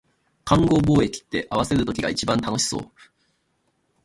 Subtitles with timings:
[0.45, 2.89] 勘合貿易って、合わせる時が一番楽しそう